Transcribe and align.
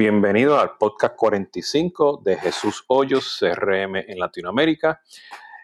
Bienvenido 0.00 0.58
al 0.58 0.78
podcast 0.78 1.14
45 1.14 2.22
de 2.24 2.38
Jesús 2.38 2.82
Hoyos, 2.88 3.36
CRM 3.38 3.96
en 3.96 4.18
Latinoamérica. 4.18 5.02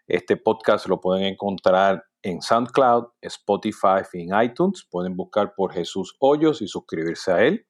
Este 0.07 0.37
podcast 0.37 0.89
lo 0.89 1.01
pueden 1.01 1.25
encontrar 1.25 2.05
en 2.21 2.43
SoundCloud, 2.43 3.13
Spotify 3.23 4.03
y 4.13 4.29
en 4.31 4.43
iTunes. 4.43 4.87
Pueden 4.91 5.17
buscar 5.17 5.55
por 5.55 5.73
Jesús 5.73 6.15
Hoyos 6.19 6.61
y 6.61 6.69
suscribirse 6.69 7.33
a 7.33 7.45
él. 7.45 7.67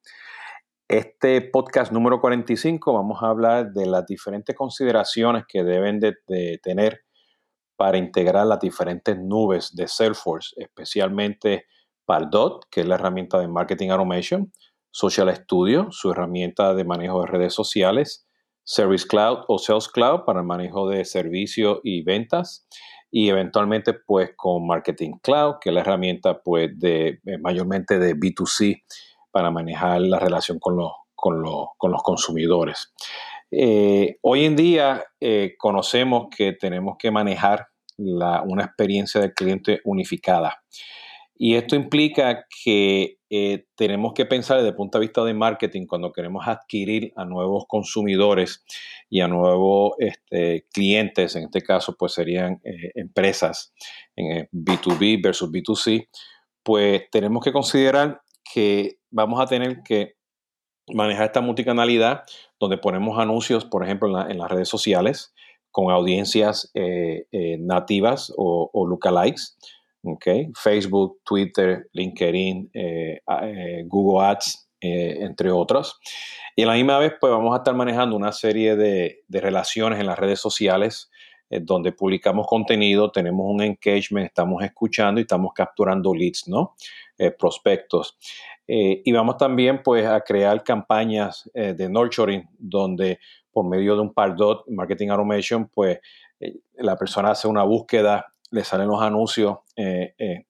Este 0.89 1.41
podcast 1.41 1.93
número 1.93 2.21
45 2.21 2.93
vamos 2.93 3.23
a 3.23 3.29
hablar 3.29 3.73
de 3.73 3.87
las 3.87 4.05
diferentes 4.05 4.57
consideraciones 4.57 5.45
que 5.47 5.63
deben 5.63 6.01
de, 6.01 6.17
de 6.27 6.59
tener 6.61 7.03
para 7.77 7.97
integrar 7.97 8.45
las 8.45 8.59
diferentes 8.59 9.17
nubes 9.17 9.73
de 9.73 9.87
Salesforce, 9.87 10.53
especialmente 10.57 11.67
Pardot, 12.05 12.67
que 12.69 12.81
es 12.81 12.89
la 12.89 12.97
herramienta 12.97 13.39
de 13.39 13.47
Marketing 13.47 13.91
Automation, 13.91 14.51
Social 14.97 15.29
Studio, 15.37 15.89
su 15.91 16.11
herramienta 16.11 16.73
de 16.73 16.83
manejo 16.83 17.21
de 17.21 17.27
redes 17.27 17.53
sociales, 17.53 18.27
Service 18.65 19.07
Cloud 19.07 19.41
o 19.47 19.59
Sales 19.59 19.89
Cloud 19.89 20.21
para 20.25 20.41
el 20.41 20.47
manejo 20.47 20.89
de 20.89 21.05
servicios 21.05 21.81
y 21.85 22.03
ventas 22.03 22.67
y 23.11 23.29
eventualmente 23.29 23.93
pues 23.93 24.31
con 24.35 24.67
Marketing 24.67 25.19
Cloud, 25.23 25.57
que 25.61 25.69
es 25.69 25.75
la 25.75 25.83
herramienta 25.83 26.41
pues 26.43 26.71
de 26.79 27.21
eh, 27.27 27.37
mayormente 27.43 27.99
de 27.99 28.15
B2C 28.15 28.85
para 29.31 29.51
manejar 29.51 30.01
la 30.01 30.19
relación 30.19 30.59
con 30.59 30.79
los, 30.79 30.93
con 31.15 31.43
los, 31.43 32.03
consumidores. 32.03 32.95
Eh, 33.51 34.17
hoy 34.23 34.47
en 34.47 34.57
día 34.57 35.05
eh, 35.21 35.57
conocemos 35.59 36.29
que 36.35 36.55
tenemos 36.55 36.97
que 36.99 37.11
manejar 37.11 37.67
una 37.99 38.65
experiencia 38.65 39.21
del 39.21 39.35
cliente 39.35 39.83
unificada. 39.85 40.63
Y 41.39 41.55
esto 41.55 41.77
implica 41.77 42.47
que 42.65 43.19
eh, 43.29 43.67
tenemos 43.75 44.15
que 44.15 44.25
pensar 44.25 44.57
desde 44.59 44.71
el 44.71 44.77
punto 44.77 44.99
de 44.99 45.07
vista 45.07 45.25
de 45.25 45.35
marketing 45.35 45.87
cuando 45.87 46.13
queremos 46.13 46.47
adquirir 46.47 47.13
a 47.17 47.25
nuevos 47.25 47.65
consumidores 47.69 48.65
y 49.11 49.21
a 49.21 49.29
nuevos 49.29 49.93
este, 49.99 50.67
clientes, 50.73 51.37
en 51.37 51.45
este 51.45 51.63
caso 51.63 51.97
pues 51.97 52.13
serían 52.13 52.61
eh, 52.65 52.93
empresas 52.95 53.75
en 54.15 54.49
B2B 54.53 55.23
versus 55.23 55.51
B2C, 55.51 56.09
pues 56.63 57.03
tenemos 57.11 57.45
que 57.45 57.53
considerar 57.53 58.23
que 58.55 58.99
vamos 59.11 59.41
a 59.41 59.47
tener 59.47 59.83
que 59.83 60.15
manejar 60.89 61.27
esta 61.27 61.41
multicanalidad 61.41 62.23
donde 62.61 62.79
ponemos 62.79 63.19
anuncios, 63.19 63.65
por 63.65 63.85
ejemplo, 63.85 64.09
en, 64.29 64.39
las 64.39 64.51
redes 64.51 64.69
sociales 64.69 65.35
con 65.73 65.91
audiencias 65.91 66.71
eh, 66.75 67.27
nativas 67.59 68.33
o, 68.37 68.71
o 68.73 68.87
lookalikes 68.87 69.59
Okay. 70.03 70.53
Facebook, 70.55 71.21
Twitter, 71.25 71.89
LinkedIn, 71.93 72.71
eh, 72.73 73.21
eh, 73.43 73.85
Google 73.87 74.25
Ads, 74.25 74.69
eh, 74.81 75.19
entre 75.21 75.51
otros. 75.51 75.99
Y 76.55 76.63
a 76.63 76.67
la 76.67 76.75
misma 76.75 76.99
vez, 76.99 77.15
pues 77.21 77.33
vamos 77.33 77.53
a 77.55 77.59
estar 77.59 77.75
manejando 77.75 78.15
una 78.15 78.31
serie 78.31 78.77
de, 78.77 79.25
relaciones 79.29 79.99
en 79.99 80.07
las 80.07 80.19
redes 80.19 80.41
sociales 80.41 81.11
donde 81.49 81.93
publicamos 81.93 82.45
contenido, 82.49 83.13
tenemos 83.13 83.47
un 83.49 83.63
engagement, 83.63 84.27
estamos 84.27 84.65
escuchando 84.65 85.21
y 85.21 85.23
estamos 85.23 85.53
capturando 85.55 86.13
leads, 86.13 86.49
¿no? 86.49 86.75
prospectos. 87.39 88.19
y 88.67 89.13
vamos 89.13 89.37
también, 89.37 89.81
pues, 89.85 90.05
a 90.07 90.21
crear 90.23 90.65
campañas 90.65 91.49
de 91.55 91.89
nurturing 91.89 92.49
donde 92.59 93.21
por 93.53 93.65
medio 93.65 93.95
de 93.95 94.01
un 94.01 94.13
Pardot 94.13 94.65
Marketing 94.67 95.11
Automation, 95.11 95.69
pues, 95.69 96.01
la 96.75 96.97
persona 96.97 97.31
hace 97.31 97.47
una 97.47 97.63
búsqueda 97.63 98.35
le 98.51 98.65
salen 98.65 98.89
los 98.89 99.03
anuncios 99.03 99.59
eh, 99.77 100.15
eh, 100.19 100.47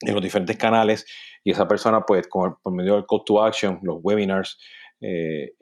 en 0.00 0.14
los 0.14 0.22
diferentes 0.22 0.56
canales 0.56 1.06
y 1.44 1.50
esa 1.52 1.68
persona, 1.68 2.04
pues, 2.06 2.28
por 2.28 2.58
medio 2.72 2.94
del 2.94 3.06
call 3.06 3.22
to 3.24 3.42
action, 3.42 3.78
los 3.82 3.98
webinars, 4.02 4.58
eh, 5.00 5.52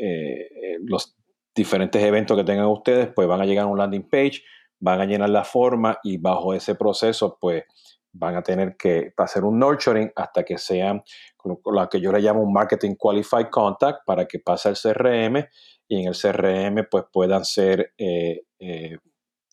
los 0.84 1.16
diferentes 1.55 2.03
eventos 2.03 2.37
que 2.37 2.44
tengan 2.44 2.66
ustedes, 2.66 3.09
pues 3.15 3.26
van 3.26 3.41
a 3.41 3.47
llegar 3.47 3.65
a 3.65 3.69
un 3.69 3.78
landing 3.78 4.09
page, 4.09 4.42
van 4.81 5.00
a 5.00 5.04
llenar 5.04 5.31
la 5.31 5.44
forma 5.44 5.98
y 6.03 6.19
bajo 6.19 6.54
ese 6.54 6.75
proceso, 6.75 7.37
pues, 7.41 7.65
van 8.12 8.37
a 8.37 8.42
tener 8.42 8.76
que 8.76 9.12
hacer 9.16 9.44
un 9.44 9.59
nurturing 9.59 10.10
hasta 10.16 10.42
que 10.44 10.56
sean 10.56 11.03
lo 11.44 11.88
que 11.88 12.00
yo 12.00 12.10
le 12.10 12.21
llamo 12.21 12.42
un 12.42 12.53
marketing 12.53 12.94
qualified 12.97 13.48
contact 13.50 14.04
para 14.06 14.26
que 14.26 14.38
pase 14.38 14.69
al 14.69 14.76
CRM 14.76 15.47
y 15.87 16.03
en 16.03 16.09
el 16.09 16.16
CRM 16.16 16.88
pues 16.91 17.04
puedan 17.12 17.44
ser 17.44 17.92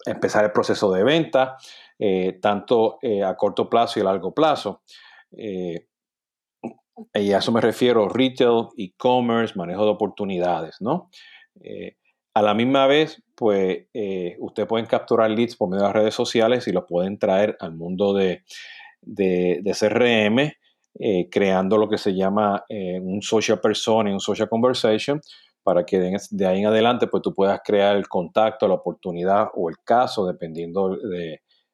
empezar 0.06 0.46
el 0.46 0.52
proceso 0.52 0.92
de 0.92 1.04
venta, 1.04 1.58
eh, 1.98 2.40
tanto 2.42 3.00
eh, 3.02 3.24
a 3.24 3.36
corto 3.36 3.70
plazo 3.70 4.00
y 4.00 4.02
a 4.02 4.06
largo 4.06 4.34
plazo. 4.34 4.84
Eh, 5.38 5.88
y 7.14 7.32
a 7.32 7.40
eso 7.40 7.52
me 7.52 7.62
refiero 7.62 8.08
retail, 8.08 8.68
e-commerce, 8.78 9.54
manejo 9.56 9.84
de 9.84 9.92
oportunidades, 9.92 10.78
¿no? 10.80 11.10
a 12.34 12.42
la 12.42 12.54
misma 12.54 12.86
vez, 12.86 13.24
pues, 13.34 13.86
ustedes 14.40 14.68
pueden 14.68 14.86
capturar 14.88 15.30
leads 15.32 15.56
por 15.56 15.70
medio 15.70 15.84
de 15.84 15.88
las 15.88 15.96
redes 15.96 16.14
sociales 16.14 16.68
y 16.68 16.74
los 16.74 16.84
pueden 16.86 17.18
traer 17.18 17.56
al 17.62 17.74
mundo 17.74 18.14
de, 18.14 18.44
de, 19.02 19.74
CRM, 19.74 20.52
creando 21.30 21.78
lo 21.78 21.88
que 21.88 21.98
se 21.98 22.14
llama 22.14 22.66
un 22.70 23.22
social 23.22 23.62
persona, 23.62 24.12
un 24.12 24.20
social 24.20 24.50
conversation, 24.50 25.22
para 25.66 25.84
que 25.84 26.00
de, 26.00 26.46
ahí 26.46 26.60
en 26.60 26.68
adelante 26.68 27.08
pues 27.08 27.24
tú 27.24 27.34
puedas 27.34 27.60
crear 27.66 27.96
el 27.96 28.08
contacto, 28.08 28.68
la 28.68 28.76
oportunidad 28.76 29.48
o 29.56 29.68
el 29.68 29.78
caso, 29.84 30.28
dependiendo 30.28 30.96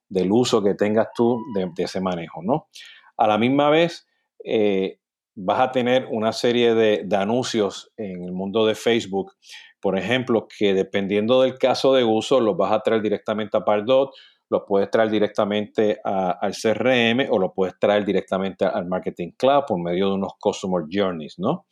del 0.07 0.31
uso 0.31 0.63
que 0.63 0.75
tengas 0.75 1.09
tú 1.13 1.41
de, 1.53 1.69
ese 1.83 1.99
manejo, 1.99 2.41
¿no? 2.41 2.69
A 3.17 3.27
la 3.27 3.37
misma 3.37 3.69
vez, 3.69 4.07
eh, 4.45 4.99
vas 5.35 5.59
a 5.59 5.71
tener 5.73 6.07
una 6.09 6.31
serie 6.31 6.73
de, 6.73 7.05
anuncios 7.17 7.91
en 7.97 8.23
el 8.23 8.31
mundo 8.31 8.65
de 8.65 8.75
Facebook, 8.75 9.33
por 9.81 9.97
ejemplo, 9.97 10.47
que 10.57 10.73
dependiendo 10.73 11.41
del 11.41 11.57
caso 11.57 11.93
de 11.93 12.05
uso, 12.05 12.39
los 12.39 12.55
vas 12.55 12.71
a 12.71 12.79
traer 12.79 13.01
directamente 13.01 13.57
a 13.57 13.65
Pardot, 13.65 14.11
los 14.49 14.61
puedes 14.65 14.89
traer 14.89 15.09
directamente 15.09 15.99
al 16.05 16.53
CRM 16.53 17.29
o 17.29 17.37
lo 17.37 17.53
puedes 17.53 17.77
traer 17.77 18.05
directamente 18.05 18.63
al 18.63 18.85
Marketing 18.85 19.31
Cloud 19.37 19.63
por 19.67 19.81
medio 19.81 20.07
de 20.07 20.15
unos 20.15 20.31
Customer 20.39 20.85
Journeys, 20.89 21.37
¿no? 21.39 21.65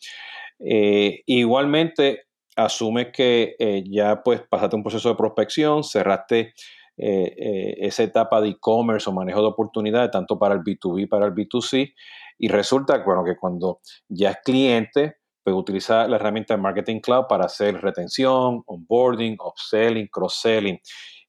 Eh, 0.60 1.24
igualmente, 1.26 2.24
asume 2.56 3.12
que 3.12 3.56
eh, 3.58 3.84
ya 3.90 4.22
pues 4.24 4.42
pasaste 4.50 4.76
un 4.76 4.84
proceso 4.84 5.10
de 5.10 5.16
prospección, 5.16 5.84
cerraste 5.84 6.54
eh, 6.98 7.76
esa 7.80 8.04
etapa 8.04 8.42
de 8.42 8.50
e-commerce 8.50 9.10
o 9.10 9.14
manejo 9.14 9.42
de 9.42 9.48
oportunidades, 9.48 10.12
tanto 10.12 10.38
para 10.38 10.56
el 10.56 10.62
B2B 10.62 11.08
para 11.08 11.26
el 11.26 11.34
B2C, 11.34 11.94
y 12.38 12.48
resulta 12.50 13.04
bueno, 13.06 13.24
que 13.24 13.38
cuando 13.38 13.80
ya 14.10 14.32
es 14.32 14.38
cliente, 14.44 15.18
pues 15.44 15.56
utiliza 15.56 16.08
la 16.08 16.18
herramienta 16.18 16.56
de 16.56 16.62
Marketing 16.62 17.00
Cloud 17.00 17.26
para 17.28 17.46
hacer 17.46 17.82
retención, 17.82 18.64
onboarding, 18.66 19.38
upselling, 19.40 20.08
cross-selling. 20.08 20.80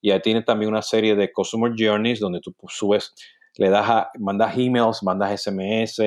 Y 0.00 0.10
ahí 0.10 0.20
tiene 0.20 0.42
también 0.42 0.70
una 0.70 0.82
serie 0.82 1.14
de 1.14 1.32
Customer 1.32 1.72
Journeys 1.76 2.20
donde 2.20 2.40
tú 2.40 2.52
pues, 2.54 2.74
subes, 2.74 3.14
le 3.56 3.70
das 3.70 3.88
a, 3.88 4.10
mandas 4.18 4.56
emails, 4.56 5.02
mandas 5.02 5.42
SMS, 5.42 6.00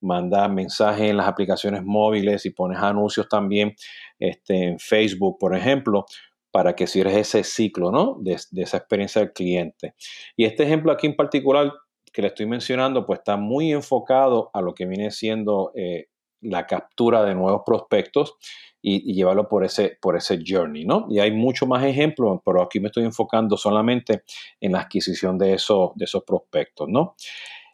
manda 0.00 0.48
mensajes 0.48 1.10
en 1.10 1.16
las 1.16 1.28
aplicaciones 1.28 1.82
móviles 1.84 2.44
y 2.46 2.50
pones 2.50 2.78
anuncios 2.78 3.28
también 3.28 3.74
este, 4.18 4.68
en 4.68 4.78
Facebook, 4.78 5.38
por 5.38 5.56
ejemplo, 5.56 6.06
para 6.50 6.76
que 6.76 6.86
cierres 6.86 7.16
ese 7.16 7.42
ciclo 7.42 7.90
¿no? 7.90 8.16
de, 8.20 8.34
esa 8.34 8.76
experiencia 8.76 9.20
del 9.20 9.32
cliente. 9.32 9.94
Y 10.36 10.44
este 10.44 10.62
ejemplo 10.62 10.92
aquí 10.92 11.06
en 11.06 11.16
particular 11.16 11.72
que 12.12 12.22
le 12.22 12.28
estoy 12.28 12.46
mencionando, 12.46 13.04
pues 13.04 13.18
está 13.18 13.36
muy 13.36 13.72
enfocado 13.72 14.50
a 14.54 14.60
lo 14.60 14.72
que 14.72 14.86
viene 14.86 15.10
siendo 15.10 15.72
eh, 15.74 16.06
la 16.40 16.66
captura 16.66 17.24
de 17.24 17.34
nuevos 17.34 17.62
prospectos 17.66 18.36
y, 18.80 19.14
llevarlo 19.14 19.48
por 19.48 19.64
ese, 19.64 19.98
por 20.00 20.14
ese 20.16 20.38
journey, 20.46 20.84
¿no? 20.84 21.06
Y 21.08 21.18
hay 21.18 21.32
muchos 21.32 21.66
más 21.66 21.82
ejemplos, 21.84 22.38
pero 22.44 22.62
aquí 22.62 22.80
me 22.80 22.88
estoy 22.88 23.04
enfocando 23.04 23.56
solamente 23.56 24.22
en 24.60 24.72
la 24.72 24.82
adquisición 24.82 25.38
de 25.38 25.54
esos, 25.54 25.90
de 25.94 26.04
esos 26.04 26.22
prospectos, 26.22 26.88
¿no? 26.88 27.16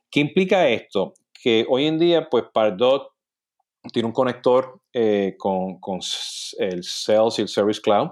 ¿Qué 0.09 0.21
implica 0.21 0.69
esto? 0.69 1.15
Que 1.43 1.65
hoy 1.69 1.87
en 1.87 1.99
día, 1.99 2.29
pues 2.31 2.45
Pardot 2.53 3.09
tiene 3.93 4.07
un 4.07 4.13
conector 4.13 4.81
eh, 4.93 5.37
con, 5.39 5.79
el 6.59 6.85
Sales 6.85 7.39
y 7.39 7.43
el 7.43 7.49
Service 7.49 7.81
Cloud, 7.81 8.11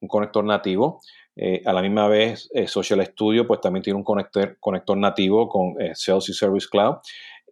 un 0.00 0.08
conector 0.08 0.44
nativo. 0.44 1.00
Eh, 1.36 1.62
a 1.64 1.72
la 1.72 1.82
misma 1.82 2.08
vez, 2.08 2.50
eh, 2.54 2.66
Social 2.66 3.04
Studio, 3.06 3.46
pues 3.46 3.60
también 3.60 3.82
tiene 3.82 3.98
un 3.98 4.04
conector, 4.04 4.56
conector 4.58 4.96
nativo 4.96 5.48
con 5.48 5.74
Sales 5.94 6.28
y 6.28 6.32
Service 6.32 6.66
Cloud. 6.70 6.96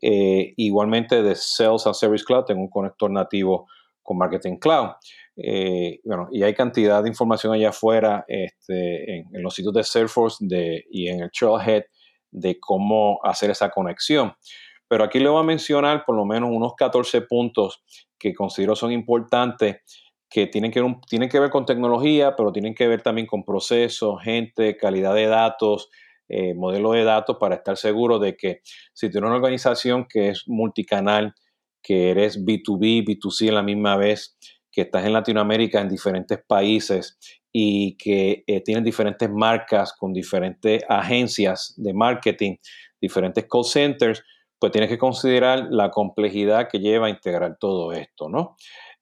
igualmente, 0.00 1.22
de 1.22 1.34
Sales 1.34 1.86
a 1.86 1.92
Service 1.92 2.25
Cloud, 2.25 2.44
tengo 2.44 2.62
un 2.62 2.70
conector 2.70 3.10
nativo 3.10 3.66
con 4.02 4.16
Marketing 4.16 4.56
Cloud. 4.56 4.92
bueno, 6.04 6.28
y 6.32 6.42
hay 6.42 6.54
cantidad 6.54 7.02
de 7.02 7.08
información 7.08 7.52
allá 7.52 7.69
afuera 7.69 8.25
este, 8.28 9.19
en, 9.19 9.42
los 9.42 9.54
sitios 9.54 9.75
de 9.75 9.84
Salesforce 9.84 10.44
y 10.90 11.08
en 11.08 11.20
el 11.20 11.30
Trailhead 11.30 11.84
de 12.30 12.58
cómo 12.58 13.20
hacer 13.22 13.50
esa 13.50 13.70
conexión. 13.70 14.32
Pero 14.88 15.05
aquí 15.05 15.19
le 15.20 15.29
voy 15.29 15.40
a 15.40 15.44
mencionar 15.44 16.05
por 16.05 16.17
lo 16.17 16.25
menos 16.25 16.50
unos 16.52 16.75
14 16.75 17.23
puntos 17.23 17.82
que 18.19 18.35
considero 18.35 18.75
son 18.75 18.90
importantes, 18.90 19.76
que 20.29 20.46
tienen 20.46 20.70
que, 20.70 20.82
tienen 21.08 21.29
que 21.29 21.40
ver 21.40 21.50
con 21.50 21.67
tecnología, 21.67 22.35
pero 22.37 22.52
tienen 22.52 22.75
que 22.75 22.88
ver 22.88 23.02
también 23.02 23.26
con 23.26 23.44
procesos, 23.44 24.23
gente, 24.23 24.76
calidad 24.76 25.14
de 25.14 25.26
datos, 25.26 25.90
eh, 26.29 26.55
modelo 26.55 26.93
de 26.93 27.05
datos, 27.05 27.37
para 27.38 27.56
estar 27.56 27.76
seguro 27.76 28.19
de 28.19 28.37
que 28.37 28.61
si 28.93 29.11
tienes 29.11 29.29
una 29.29 29.37
organización 29.37 30.06
que 30.06 30.29
es 30.31 30.44
multicanal, 30.46 31.35
que 31.82 32.11
eres 32.11 32.44
B2B, 32.44 33.05
B2C 33.05 33.49
en 33.49 33.55
la 33.55 33.62
misma 33.62 33.96
vez, 33.96 34.37
que 34.70 34.82
estás 34.82 35.06
en 35.06 35.12
Latinoamérica 35.12 35.81
en 35.81 35.88
diferentes 35.88 36.38
países 36.46 37.19
y 37.50 37.96
que 37.96 38.44
eh, 38.46 38.61
tienen 38.61 38.85
diferentes 38.85 39.31
marcas 39.31 39.94
con 39.94 40.12
diferentes 40.12 40.82
agencias 40.88 41.75
de 41.76 41.94
marketing, 41.94 42.56
diferentes 43.00 43.46
call 43.50 43.64
centers, 43.64 44.23
pues 44.58 44.72
tienes 44.72 44.90
que 44.90 44.99
considerar 44.99 45.69
la 45.70 45.90
complejidad 45.90 46.69
que 46.69 46.81
lleva 46.81 47.06
a 47.06 47.10
integrar 47.10 47.56
todo 47.58 47.93
esto, 47.93 48.28
¿no? 48.28 48.56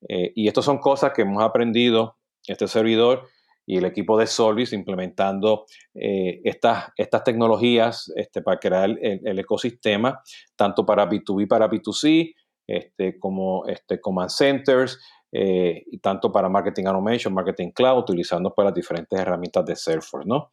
Eh, 0.09 0.33
y 0.35 0.49
estas 0.49 0.65
son 0.65 0.79
cosas 0.79 1.13
que 1.13 1.23
hemos 1.23 1.43
aprendido 1.43 2.17
este 2.47 2.69
servidor 2.69 3.27
y 3.67 3.79
el 3.79 3.85
equipo 3.85 4.17
de 4.17 4.27
Solvis 4.27 4.73
implementando 4.73 5.67
eh, 5.95 6.41
estas, 6.45 6.93
estas 6.97 7.25
tecnologías 7.25 8.13
este, 8.15 8.41
para 8.41 8.61
crear 8.61 8.91
el, 9.01 9.39
ecosistema, 9.39 10.23
tanto 10.55 10.87
para 10.87 11.09
B2B, 11.09 11.49
para 11.49 11.69
B2C, 11.69 12.33
este, 12.69 13.19
como 13.19 13.67
este, 13.67 14.01
Command 14.01 14.31
Centers, 14.31 15.01
eh, 15.33 15.83
y 15.91 15.99
tanto 15.99 16.31
para 16.31 16.49
Marketing 16.49 16.85
Automation, 16.87 17.35
Marketing 17.35 17.71
Cloud, 17.71 17.99
utilizando 17.99 18.55
pues, 18.55 18.65
las 18.65 18.75
diferentes 18.75 19.19
herramientas 19.19 19.67
de 19.67 19.75
Salesforce. 19.75 20.29
¿no? 20.29 20.51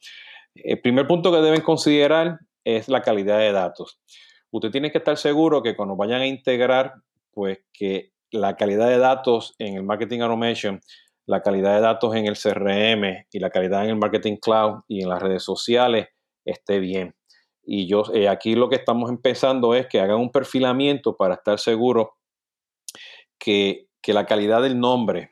El 0.55 0.81
primer 0.81 1.05
punto 1.05 1.31
que 1.31 1.37
deben 1.37 1.61
considerar 1.61 2.39
es 2.63 2.87
la 2.87 3.01
calidad 3.01 3.37
de 3.39 3.51
datos. 3.51 4.01
Usted 4.53 4.71
tiene 4.71 4.91
que 4.91 4.99
estar 4.99 5.17
seguro 5.17 5.61
que 5.61 5.75
cuando 5.75 5.95
vayan 5.95 6.21
a 6.21 6.27
integrar, 6.27 6.93
pues 7.31 7.59
que 7.73 8.13
la 8.31 8.55
calidad 8.55 8.87
de 8.87 8.99
datos 8.99 9.55
en 9.59 9.75
el 9.75 9.83
Marketing 9.83 10.21
Automation 10.21 10.79
la 11.25 11.41
calidad 11.41 11.75
de 11.75 11.81
datos 11.81 12.15
en 12.15 12.25
el 12.25 12.37
CRM 12.37 13.25
y 13.31 13.39
la 13.39 13.49
calidad 13.49 13.83
en 13.83 13.91
el 13.91 13.95
Marketing 13.95 14.37
Cloud 14.37 14.81
y 14.87 15.03
en 15.03 15.09
las 15.09 15.21
redes 15.21 15.43
sociales 15.43 16.07
esté 16.43 16.79
bien. 16.79 17.15
Y 17.65 17.87
yo 17.87 18.03
eh, 18.13 18.27
aquí 18.27 18.55
lo 18.55 18.69
que 18.69 18.75
estamos 18.75 19.09
empezando 19.09 19.73
es 19.73 19.87
que 19.87 20.01
hagan 20.01 20.17
un 20.17 20.31
perfilamiento 20.31 21.15
para 21.15 21.35
estar 21.35 21.59
seguro 21.59 22.17
que, 23.37 23.87
la 24.07 24.25
calidad 24.25 24.61
del 24.61 24.77
nombre, 24.77 25.31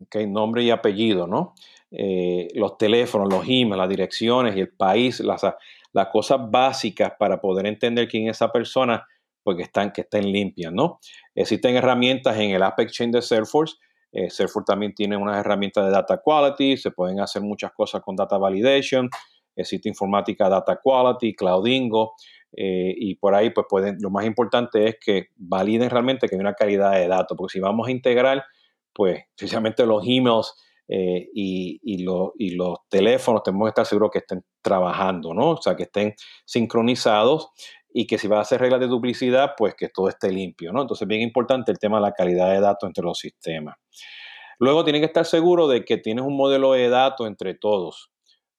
okay, 0.00 0.28
nombre 0.28 0.62
y 0.62 0.70
apellido, 0.70 1.26
¿no? 1.26 1.54
Eh, 1.90 2.46
los 2.54 2.78
teléfonos, 2.78 3.32
los 3.32 3.42
emails, 3.44 3.76
las 3.76 3.88
direcciones 3.88 4.56
y 4.56 4.60
el 4.60 4.68
país, 4.68 5.18
las, 5.18 5.44
las 5.92 6.08
cosas 6.08 6.38
básicas 6.50 7.12
para 7.18 7.40
poder 7.40 7.66
entender 7.66 8.08
quién 8.08 8.28
es 8.28 8.36
esa 8.36 8.50
persona, 8.50 9.06
pues 9.42 9.56
que 9.56 9.64
están, 9.64 9.92
que 9.92 10.02
estén 10.02 10.30
limpias, 10.30 10.72
¿no? 10.72 11.00
Existen 11.34 11.76
herramientas 11.76 12.36
en 12.38 12.50
el 12.50 12.62
App 12.62 12.78
Exchange 12.80 13.12
de 13.12 13.22
Salesforce 13.22 13.76
eh, 14.12 14.28
Salesforce 14.28 14.66
también 14.66 14.94
tiene 14.94 15.16
unas 15.16 15.38
herramientas 15.38 15.86
de 15.86 15.90
data 15.90 16.20
quality, 16.22 16.76
se 16.76 16.90
pueden 16.90 17.20
hacer 17.20 17.40
muchas 17.40 17.72
cosas 17.72 18.02
con 18.02 18.14
data 18.14 18.36
validation, 18.36 19.08
existe 19.56 19.88
informática 19.88 20.50
data 20.50 20.78
quality, 20.82 21.34
Cloudingo, 21.34 22.12
eh, 22.54 22.92
y 22.94 23.14
por 23.14 23.34
ahí 23.34 23.50
pues 23.50 23.66
pueden, 23.68 23.96
lo 24.00 24.10
más 24.10 24.26
importante 24.26 24.86
es 24.86 24.96
que 25.02 25.28
validen 25.36 25.88
realmente 25.88 26.28
que 26.28 26.34
hay 26.34 26.40
una 26.40 26.52
calidad 26.52 26.92
de 26.92 27.08
datos, 27.08 27.36
porque 27.36 27.54
si 27.54 27.60
vamos 27.60 27.88
a 27.88 27.90
integrar, 27.90 28.44
pues 28.92 29.24
precisamente 29.36 29.86
los 29.86 30.04
emails 30.06 30.54
eh, 30.94 31.30
y, 31.32 32.04
los 32.04 32.76
teléfonos 32.90 33.42
tenemos 33.42 33.64
que 33.64 33.70
estar 33.70 33.86
seguros 33.86 34.10
que 34.12 34.18
estén 34.18 34.44
trabajando, 34.60 35.32
¿no? 35.32 35.52
O 35.52 35.62
sea, 35.62 35.74
que 35.74 35.84
estén 35.84 36.14
sincronizados 36.44 37.48
y 37.94 38.06
que 38.06 38.18
si 38.18 38.28
va 38.28 38.38
a 38.38 38.42
hacer 38.42 38.60
reglas 38.60 38.80
de 38.80 38.88
duplicidad, 38.88 39.52
pues 39.56 39.74
que 39.74 39.88
todo 39.88 40.10
esté 40.10 40.30
limpio, 40.30 40.70
¿no? 40.70 40.82
Entonces, 40.82 41.08
bien 41.08 41.22
importante 41.22 41.72
el 41.72 41.78
tema 41.78 41.96
de 41.96 42.02
la 42.02 42.12
calidad 42.12 42.52
de 42.52 42.60
datos 42.60 42.86
entre 42.86 43.04
los 43.04 43.18
sistemas. 43.18 43.76
Luego, 44.58 44.84
tienen 44.84 45.00
que 45.00 45.06
estar 45.06 45.24
seguros 45.24 45.70
de 45.70 45.82
que 45.82 45.96
tienes 45.96 46.26
un 46.26 46.36
modelo 46.36 46.72
de 46.72 46.90
datos 46.90 47.26
entre 47.26 47.54
todos. 47.54 48.10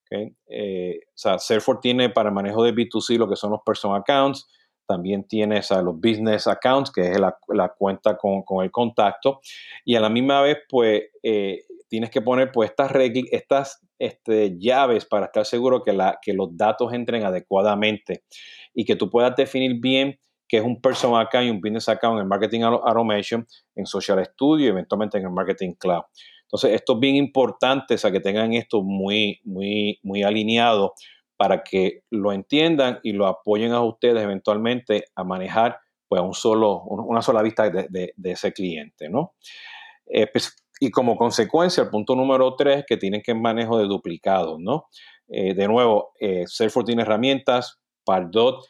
Eh, 0.10 1.00
o 1.08 1.12
sea, 1.14 1.38
Salesforce 1.38 1.82
tiene 1.82 2.10
para 2.10 2.30
el 2.30 2.36
manejo 2.36 2.64
de 2.64 2.74
B2C 2.74 3.18
lo 3.18 3.30
que 3.30 3.36
son 3.36 3.52
los 3.52 3.62
personal 3.64 4.02
accounts, 4.02 4.48
también 4.88 5.28
tienes 5.28 5.72
a 5.72 5.82
los 5.82 5.96
business 5.96 6.48
accounts, 6.48 6.92
que 6.92 7.12
es 7.12 7.20
la, 7.20 7.36
cuenta 7.78 8.18
con, 8.18 8.44
el 8.64 8.72
contacto, 8.72 9.40
y 9.86 9.96
a 9.96 10.00
la 10.00 10.10
misma 10.10 10.42
vez, 10.42 10.58
pues, 10.68 11.04
eh, 11.22 11.62
tienes 11.94 12.10
que 12.10 12.22
poner 12.22 12.52
pues 12.52 12.72
estas 12.72 12.92
reglas, 12.92 13.26
estas 13.32 13.88
este, 14.00 14.58
llaves 14.58 15.06
para 15.06 15.28
estar 15.28 15.46
seguro 15.46 15.84
que, 15.84 15.94
la, 15.94 16.18
que 16.20 16.34
los 16.34 16.58
datos 16.58 16.92
entren 16.92 17.24
adecuadamente 17.24 18.24
y 18.74 18.84
que 18.84 18.96
tú 18.96 19.12
puedas 19.12 19.36
definir 19.36 19.80
bien 19.80 20.20
qué 20.48 20.58
es 20.58 20.64
un 20.64 20.82
personal 20.82 21.22
account 21.22 21.46
y 21.46 21.50
un 21.52 21.62
business 21.62 21.88
account 21.90 22.16
en 22.16 22.22
el 22.24 22.28
marketing 22.28 22.62
automation, 22.62 23.46
en 23.76 23.86
social 23.86 24.26
studio 24.26 24.66
y 24.66 24.70
eventualmente 24.70 25.20
en 25.20 25.26
el 25.26 25.30
marketing 25.30 25.74
cloud. 25.74 26.02
Entonces, 26.42 26.72
esto 26.72 26.94
es 26.94 27.00
bien 27.00 27.16
importante, 27.16 27.94
o 27.94 27.98
sea, 28.00 28.10
que 28.10 28.20
tengan 28.20 28.54
esto 28.54 28.82
muy, 28.82 29.40
muy, 29.44 30.00
muy 30.02 30.24
alineado 30.24 30.96
para 31.38 31.62
que 31.62 32.02
lo 32.10 32.34
entiendan 32.34 33.02
y 33.04 33.12
lo 33.12 33.28
apoyen 33.28 33.72
a 33.72 33.84
ustedes 33.84 34.24
eventualmente 34.24 35.04
a 35.14 35.24
manejar 35.24 35.78
pues 36.08 36.24
un 36.24 36.34
solo, 36.34 36.82
una 36.86 37.22
sola 37.22 37.44
vista 37.44 37.70
de, 37.70 38.14
ese 38.24 38.52
cliente, 38.52 39.10
¿no? 39.10 39.36
Eh, 40.08 40.26
pues, 40.26 40.63
y 40.86 40.92
como 40.92 41.16
consecuencia, 41.16 41.84
el 41.84 41.90
punto 41.90 42.14
número 42.14 42.56
tres, 42.58 42.84
que 42.86 42.98
tienen 42.98 43.22
que 43.22 43.32
el 43.32 43.40
manejo 43.40 43.78
de 43.78 43.86
duplicados, 43.86 44.60
¿no? 44.60 44.88
Eh, 45.30 45.54
de 45.54 45.70
nuevo, 45.70 46.12
eh, 46.20 46.44
Salesforce 46.46 46.88
tiene 46.88 47.04
herramientas, 47.04 47.80
Pardot, 48.04 48.66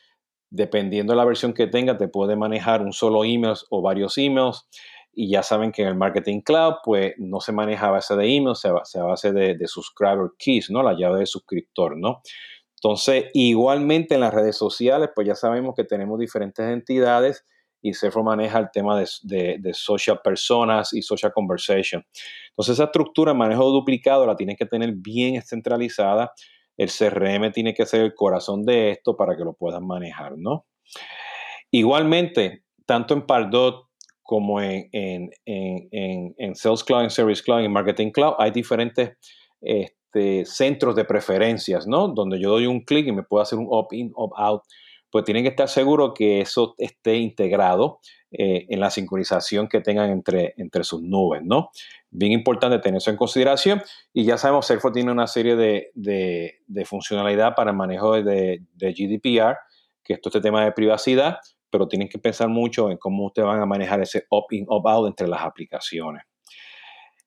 dependiendo 0.51 1.13
de 1.13 1.17
la 1.17 1.25
versión 1.25 1.53
que 1.53 1.65
tenga, 1.65 1.97
te 1.97 2.07
puede 2.07 2.35
manejar 2.35 2.83
un 2.83 2.93
solo 2.93 3.23
email 3.23 3.55
o 3.71 3.81
varios 3.81 4.15
emails. 4.19 4.69
Y 5.11 5.31
ya 5.31 5.41
saben 5.41 5.71
que 5.71 5.81
en 5.81 5.87
el 5.87 5.95
Marketing 5.95 6.41
Cloud, 6.41 6.75
pues 6.83 7.13
no 7.17 7.39
se 7.39 7.51
maneja 7.51 7.87
a 7.87 7.91
base 7.91 8.15
de 8.15 8.35
emails, 8.35 8.59
se, 8.59 8.69
se 8.83 8.99
a 8.99 9.03
base 9.03 9.31
de, 9.31 9.55
de, 9.55 9.67
subscriber 9.67 10.29
keys, 10.37 10.69
¿no? 10.69 10.83
La 10.83 10.93
llave 10.95 11.17
de 11.17 11.25
suscriptor, 11.25 11.97
¿no? 11.97 12.21
Entonces, 12.75 13.25
igualmente 13.33 14.13
en 14.13 14.21
las 14.21 14.35
redes 14.35 14.55
sociales, 14.55 15.09
pues 15.15 15.25
ya 15.25 15.33
sabemos 15.33 15.73
que 15.75 15.83
tenemos 15.83 16.19
diferentes 16.19 16.63
entidades 16.63 17.43
y 17.83 17.93
Salesforce 17.93 18.25
maneja 18.25 18.59
el 18.59 18.71
tema 18.71 18.97
de, 18.97 19.73
social 19.73 20.21
personas 20.23 20.93
y 20.93 21.01
social 21.01 21.33
conversation. 21.33 22.03
Entonces 22.49 22.75
esa 22.75 22.85
estructura 22.85 23.33
de 23.33 23.37
manejo 23.37 23.69
duplicado 23.71 24.25
la 24.25 24.37
tienen 24.37 24.55
que 24.55 24.65
tener 24.65 24.93
bien 24.95 25.41
centralizada. 25.41 26.31
El 26.77 26.89
CRM 26.89 27.51
tiene 27.51 27.73
que 27.73 27.85
ser 27.85 28.01
el 28.01 28.15
corazón 28.15 28.63
de 28.63 28.91
esto 28.91 29.17
para 29.17 29.35
que 29.35 29.43
lo 29.43 29.53
puedan 29.53 29.85
manejar, 29.85 30.37
¿no? 30.37 30.65
Igualmente, 31.71 32.63
tanto 32.85 33.13
en 33.13 33.25
Pardot 33.25 33.89
como 34.21 34.61
en, 34.61 34.89
en, 34.93 36.55
Sales 36.55 36.85
Cloud, 36.85 37.03
en 37.03 37.09
Service 37.09 37.43
Cloud, 37.43 37.65
en 37.65 37.71
Marketing 37.71 38.11
Cloud, 38.11 38.35
hay 38.37 38.51
diferentes 38.51 39.17
este, 39.59 40.45
centros 40.45 40.95
de 40.95 41.03
preferencias, 41.03 41.85
¿no? 41.85 42.07
Donde 42.07 42.39
yo 42.39 42.51
doy 42.51 42.65
un 42.65 42.79
clic 42.79 43.07
y 43.07 43.11
me 43.11 43.23
puedo 43.23 43.43
hacer 43.43 43.59
un 43.59 43.67
opt-in, 43.69 44.13
opt-out 44.15 44.61
pues 45.13 45.25
tienen 45.25 45.43
que 45.43 45.49
estar 45.49 45.69
seguros 45.69 46.13
que 46.15 46.41
eso 46.41 46.73
esté 46.79 47.17
integrado 47.17 47.99
eh, 48.31 48.65
en 48.67 48.79
la 48.79 48.89
sincronización 48.89 49.67
que 49.67 49.79
tengan 49.79 50.09
entre, 50.09 50.55
entre 50.57 50.83
sus 50.83 51.03
nubes, 51.03 51.43
¿no? 51.43 51.69
Bien 52.09 52.31
importante 52.31 52.79
tener 52.79 52.97
eso 52.97 53.11
en 53.11 53.17
consideración. 53.17 53.83
Y 54.11 54.25
ya 54.25 54.39
sabemos, 54.39 54.65
Salesforce 54.65 54.95
tiene 54.95 55.11
una 55.11 55.27
serie 55.27 55.55
de, 55.55 55.91
de, 55.93 56.85
funcionalidad 56.85 57.53
para 57.53 57.69
el 57.69 57.77
manejo 57.77 58.13
de, 58.23 58.63
GDPR, 58.75 59.55
que 60.03 60.13
es 60.13 60.19
este 60.23 60.41
tema 60.41 60.65
de 60.65 60.71
privacidad, 60.71 61.37
pero 61.69 61.87
tienen 61.87 62.09
que 62.09 62.17
pensar 62.17 62.49
mucho 62.49 62.89
en 62.89 62.97
cómo 62.97 63.27
ustedes 63.27 63.45
van 63.45 63.61
a 63.61 63.67
manejar 63.67 64.01
ese 64.01 64.25
opt-in, 64.29 64.65
opt-out 64.67 65.05
entre 65.05 65.27
las 65.27 65.41
aplicaciones. 65.41 66.23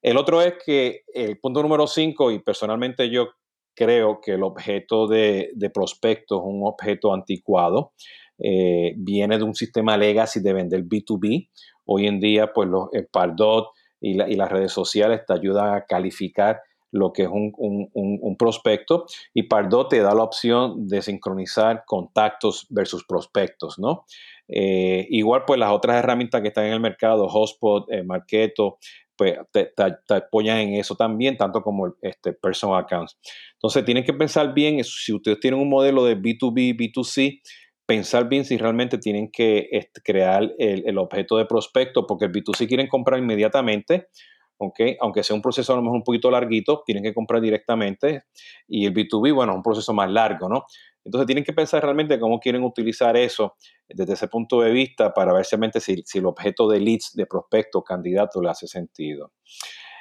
El 0.01 0.17
otro 0.17 0.41
es 0.41 0.55
que 0.65 1.03
el 1.13 1.39
punto 1.39 1.63
número 1.63 1.87
5, 1.87 2.31
y 2.31 2.39
personalmente 2.39 3.09
yo 3.09 3.29
creo 3.77 4.19
que 4.19 4.33
el 4.33 4.43
objeto 4.43 5.07
de, 5.07 5.71
prospecto 5.71 6.37
es 6.37 6.43
un 6.43 6.61
objeto 6.65 7.13
anticuado. 7.13 7.93
Eh, 8.39 8.93
viene 8.97 9.37
de 9.37 9.43
un 9.43 9.53
sistema 9.53 9.95
legacy 9.95 10.39
de 10.41 10.53
vender 10.53 10.83
B2B. 10.83 11.49
Hoy 11.85 12.07
en 12.07 12.19
día, 12.19 12.51
pues 12.53 12.67
los, 12.67 12.89
el 12.91 13.05
Pardot 13.05 13.69
y, 14.01 14.15
las 14.15 14.51
redes 14.51 14.71
sociales 14.71 15.21
te 15.27 15.33
ayudan 15.33 15.75
a 15.75 15.85
calificar 15.85 16.59
lo 16.91 17.13
que 17.13 17.23
es 17.23 17.29
un, 17.31 18.35
prospecto 18.39 19.05
y 19.33 19.43
Pardot 19.43 19.89
te 19.89 19.99
da 19.99 20.15
la 20.15 20.23
opción 20.23 20.87
de 20.87 21.01
sincronizar 21.01 21.83
contactos 21.85 22.65
versus 22.69 23.05
prospectos, 23.05 23.77
¿no? 23.77 24.05
Eh, 24.47 25.05
igual 25.09 25.43
pues 25.45 25.59
las 25.59 25.71
otras 25.71 25.97
herramientas 25.97 26.41
que 26.41 26.47
están 26.47 26.65
en 26.65 26.73
el 26.73 26.79
mercado, 26.79 27.27
Hotspot, 27.27 27.91
eh, 27.91 28.03
Marketo, 28.03 28.77
pues 29.17 29.37
te, 29.51 29.73
apoyan 30.13 30.57
en 30.59 30.73
eso 30.75 30.95
también, 30.95 31.35
tanto 31.37 31.61
como 31.61 31.95
este 32.01 32.33
personal 32.33 32.83
accounts. 32.83 33.17
Entonces 33.53 33.83
tienen 33.83 34.03
que 34.03 34.13
pensar 34.13 34.53
bien, 34.53 34.83
si 34.83 35.13
ustedes 35.13 35.39
tienen 35.39 35.59
un 35.59 35.69
modelo 35.69 36.05
de 36.05 36.15
B2B, 36.15 36.77
B2C, 36.77 37.41
pensar 37.85 38.27
bien 38.27 38.45
si 38.45 38.57
realmente 38.57 38.97
tienen 38.97 39.31
que 39.31 39.69
este, 39.71 40.01
crear 40.01 40.53
el, 40.59 40.97
objeto 40.97 41.37
de 41.37 41.45
prospecto, 41.45 42.05
porque 42.05 42.25
el 42.25 42.31
B2C 42.31 42.67
quieren 42.67 42.87
comprar 42.87 43.19
inmediatamente, 43.19 44.09
¿okay? 44.57 44.97
aunque 44.99 45.23
sea 45.23 45.35
un 45.35 45.41
proceso 45.41 45.73
a 45.73 45.77
lo 45.77 45.81
mejor 45.81 45.97
un 45.97 46.03
poquito 46.03 46.29
larguito, 46.29 46.83
tienen 46.85 47.03
que 47.03 47.13
comprar 47.13 47.41
directamente, 47.41 48.23
y 48.67 48.85
el 48.85 48.93
B2B, 48.93 49.33
bueno, 49.33 49.53
es 49.53 49.55
un 49.55 49.63
proceso 49.63 49.93
más 49.93 50.11
largo, 50.11 50.49
¿no? 50.49 50.65
Entonces 51.07 51.25
tienen 51.25 51.45
que 51.45 51.53
pensar 51.53 51.81
realmente 51.81 52.19
cómo 52.19 52.37
quieren 52.37 52.63
utilizar 52.63 53.15
eso 53.15 53.55
desde 53.87 54.13
ese 54.13 54.27
punto 54.27 54.59
de 54.59 54.71
vista 54.71 55.13
para 55.13 55.33
ver 55.33 55.45
realmente 55.49 55.79
si, 55.79 56.03
el 56.13 56.25
objeto 56.25 56.67
de 56.67 56.81
leads, 56.81 57.13
de 57.13 57.25
prospecto, 57.25 57.81
candidato 57.81 58.41
le 58.41 58.49
hace 58.49 58.67
sentido. 58.67 59.31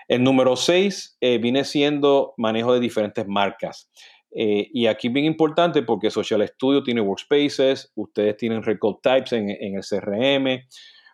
El 0.09 0.25
número 0.25 0.57
6 0.57 1.19
eh, 1.21 1.39
viene 1.39 1.63
siendo 1.63 2.35
manejo 2.37 2.75
de 2.75 2.81
diferentes 2.81 3.25
marcas. 3.29 3.89
Eh, 4.35 4.67
y 4.73 4.89
aquí 4.89 5.09
bien 5.09 5.27
importante 5.27 5.83
porque 5.83 6.11
Social 6.11 6.47
Studio 6.49 6.83
tiene 6.83 7.01
workspaces, 7.01 7.93
ustedes 7.95 8.37
tienen 8.37 8.65
record 8.65 8.97
types 9.01 9.33
en, 9.33 9.49
el 9.49 9.83
CRM, 9.83 10.67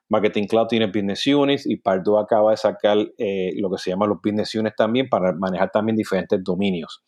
Marketing 0.08 0.46
Cloud 0.46 0.68
tiene 0.68 0.86
Business 0.86 1.26
Units 1.26 1.66
y 1.66 1.76
Pardo 1.76 2.18
acaba 2.18 2.52
de 2.52 2.56
sacar 2.56 2.96
eh, 3.18 3.52
lo 3.56 3.70
que 3.70 3.78
se 3.78 3.90
llama 3.90 4.06
los 4.06 4.18
Business 4.24 4.54
Units 4.54 4.74
también 4.74 5.08
para 5.10 5.34
manejar 5.34 5.70
también 5.70 5.96
diferentes 5.96 6.42
dominios. 6.42 7.02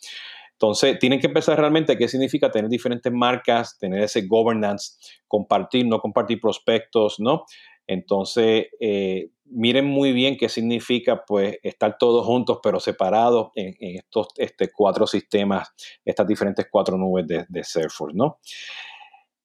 Entonces, 0.55 0.99
tienen 0.99 1.21
que 1.21 1.27
empezar 1.27 1.59
realmente 1.59 1.99
qué 1.99 2.09
significa 2.09 2.51
tener 2.51 2.71
diferentes 2.71 3.13
marcas, 3.13 3.77
tener 3.79 4.03
ese 4.03 4.23
governance, 4.23 4.93
compartir, 5.27 5.87
no 5.87 6.01
compartir 6.01 6.41
prospectos, 6.41 7.19
¿no? 7.19 7.45
Entonces, 7.87 8.67
eh, 8.81 9.31
miren 9.47 9.85
muy 9.85 10.13
bien 10.13 10.37
qué 10.37 10.49
significa 10.49 11.25
pues 11.27 11.59
estar 11.63 11.97
todos 11.99 12.25
juntos 12.25 12.59
pero 12.63 12.81
separados 12.81 13.49
en, 13.55 13.75
estos 13.81 14.29
este, 14.37 14.71
cuatro 14.73 15.07
sistemas, 15.07 15.69
estas 16.05 16.27
diferentes 16.27 16.67
cuatro 16.71 16.97
nubes 16.97 17.27
de, 17.27 17.45
de 17.49 17.65
Salesforce, 17.65 18.17
¿no? 18.17 18.39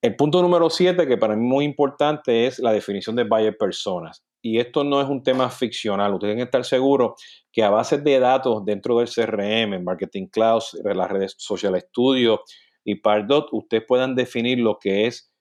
El 0.02 0.16
punto 0.16 0.42
número 0.42 0.70
siete, 0.70 1.06
que 1.08 1.18
para 1.18 1.36
mí 1.36 1.46
es 1.46 1.50
muy 1.50 1.66
importante, 1.66 2.48
es 2.48 2.60
la 2.60 2.72
definición 2.72 3.18
de 3.18 3.26
buyer 3.26 3.58
personas. 3.58 4.24
Y 4.42 4.60
esto 4.60 4.84
no 4.84 5.02
es 5.02 5.08
un 5.08 5.24
tema 5.24 5.50
ficcional. 5.50 6.14
Ustedes 6.14 6.32
tienen 6.32 6.46
que 6.46 6.48
estar 6.48 6.66
seguros 6.66 7.22
que 7.52 7.64
a 7.64 7.70
base 7.70 7.98
de 7.98 8.20
datos 8.20 8.64
dentro 8.66 9.00
del 9.00 9.10
CRM, 9.10 9.84
Marketing 9.84 10.28
Cloud, 10.28 10.62
las 10.84 11.12
redes 11.12 11.36
Social 11.38 11.80
Studio 11.82 12.42
y 12.84 12.96
Pardot, 12.96 13.48
ustedes 13.52 13.84
puedan 13.88 14.16
definir 14.16 14.60
lo 14.60 14.78
que 14.80 15.08
es 15.08 15.32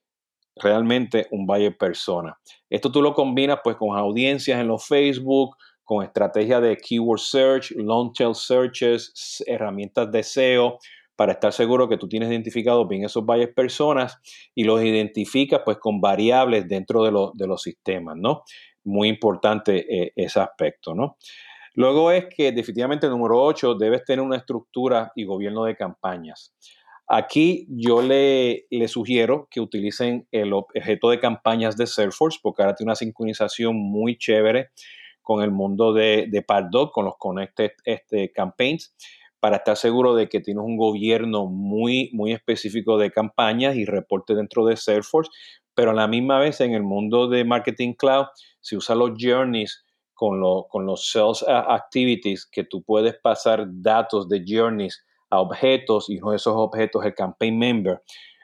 realmente 0.57 1.27
un 1.31 1.47
buyer 1.47 1.77
persona. 1.77 2.39
Esto 2.69 2.91
tú 2.91 3.01
lo 3.03 3.15
combinas 3.15 3.61
pues 3.63 3.77
con 3.77 3.97
audiencias 3.97 4.61
en 4.61 4.69
los 4.69 4.85
Facebook, 4.85 5.57
con 5.85 6.05
estrategias 6.05 6.61
de 6.61 6.77
keyword 6.77 7.21
search, 7.21 7.71
long 7.77 8.13
tail 8.13 8.35
searches, 8.35 9.43
herramientas 9.47 10.11
de 10.11 10.23
SEO, 10.23 10.79
para 11.17 11.33
estar 11.33 11.53
seguro 11.53 11.89
que 11.89 11.97
tú 11.97 12.09
tienes 12.09 12.31
identificado 12.31 12.87
bien 12.87 13.05
esos 13.05 13.25
buyers 13.25 13.53
personas 13.53 14.19
y 14.55 14.65
los 14.65 14.83
identificas 14.83 15.63
pues 15.65 15.79
con 15.79 16.01
variables 16.01 16.69
dentro 16.69 17.03
de, 17.03 17.11
de 17.35 17.47
los 17.47 17.63
sistemas, 17.63 18.17
¿no? 18.17 18.43
Muy 18.89 19.09
importante 19.09 19.87
eh, 19.89 20.13
ese 20.17 20.41
aspecto, 20.41 20.95
¿no? 20.95 21.17
Luego 21.75 22.11
es 22.11 22.27
que 22.27 22.51
definitivamente 22.53 23.09
número 23.09 23.41
8 23.43 23.75
debes 23.75 24.05
tener 24.05 24.25
una 24.25 24.37
estructura 24.37 25.13
y 25.15 25.25
gobierno 25.25 25.65
de 25.65 25.77
campañas. 25.77 26.55
Aquí 27.07 27.67
yo 27.71 28.03
le, 28.03 28.67
le, 28.71 28.89
sugiero 28.89 29.47
que 29.51 29.61
utilicen 29.61 30.27
el 30.31 30.53
objeto 30.53 31.11
de 31.11 31.21
campañas 31.21 31.77
de 31.77 31.87
Salesforce 31.87 32.41
porque 32.43 32.63
ahora 32.63 32.75
tiene 32.75 32.89
una 32.89 32.97
sincronización 32.97 33.77
muy 33.77 34.19
chévere 34.19 34.71
con 35.23 35.43
el 35.43 35.51
mundo 35.51 35.93
de, 35.93 36.27
de 36.31 36.43
Pardot, 36.43 36.91
con 36.91 37.05
los 37.05 37.15
Connected 37.19 37.73
este, 37.85 38.33
Campaigns 38.33 38.95
para 39.41 39.59
estar 39.59 39.77
seguro 39.77 40.15
de 40.15 40.29
que 40.29 40.41
tienes 40.41 40.65
un 40.65 40.77
gobierno 40.77 41.47
muy, 41.47 42.11
muy 42.13 42.33
específico 42.33 42.99
de 42.99 43.11
campañas 43.11 43.77
y 43.77 43.85
reporte 43.85 44.35
dentro 44.35 44.67
de 44.67 44.77
Salesforce, 44.77 45.31
pero 45.79 45.93
a 45.93 45.95
la 45.95 46.09
misma 46.09 46.41
vez 46.41 46.61
en 46.61 46.75
el 46.75 46.83
mundo 46.83 47.29
de 47.29 47.45
Marketing 47.45 47.93
Cloud 47.93 48.27
se 48.61 48.77
usan 48.77 48.99
los 48.99 49.13
journeys 49.17 49.87
con, 50.13 50.43
con 50.69 50.85
los 50.85 51.09
sales 51.09 51.45
activities 51.47 52.47
que 52.47 52.65
tú 52.65 52.83
puedes 52.83 53.15
pasar 53.23 53.65
datos 53.65 54.29
de 54.29 54.43
journeys 54.45 55.07
a 55.31 55.41
objetos 55.41 56.11
y 56.11 56.19
uno 56.19 56.33
de 56.33 56.39
esos 56.39 56.55
objetos 56.57 57.05
el 57.05 57.15
campaign 57.15 57.57
member, 57.57 58.03